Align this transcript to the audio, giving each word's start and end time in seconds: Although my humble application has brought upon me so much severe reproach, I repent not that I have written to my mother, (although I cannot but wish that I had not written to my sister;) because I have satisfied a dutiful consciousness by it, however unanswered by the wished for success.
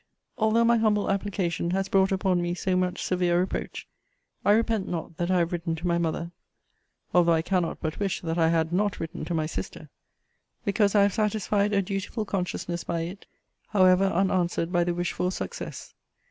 Although 0.35 0.63
my 0.63 0.77
humble 0.77 1.11
application 1.11 1.69
has 1.69 1.87
brought 1.87 2.11
upon 2.11 2.41
me 2.41 2.55
so 2.55 2.75
much 2.75 3.03
severe 3.03 3.39
reproach, 3.39 3.87
I 4.43 4.53
repent 4.53 4.87
not 4.87 5.17
that 5.17 5.29
I 5.29 5.37
have 5.37 5.51
written 5.51 5.75
to 5.75 5.85
my 5.85 5.99
mother, 5.99 6.31
(although 7.13 7.33
I 7.33 7.43
cannot 7.43 7.77
but 7.81 7.99
wish 7.99 8.19
that 8.21 8.35
I 8.39 8.47
had 8.49 8.73
not 8.73 8.99
written 8.99 9.25
to 9.25 9.35
my 9.35 9.45
sister;) 9.45 9.89
because 10.65 10.95
I 10.95 11.03
have 11.03 11.13
satisfied 11.13 11.71
a 11.71 11.83
dutiful 11.83 12.25
consciousness 12.25 12.83
by 12.83 13.01
it, 13.01 13.27
however 13.67 14.05
unanswered 14.05 14.71
by 14.71 14.83
the 14.83 14.95
wished 14.95 15.13
for 15.13 15.31
success. 15.31 15.93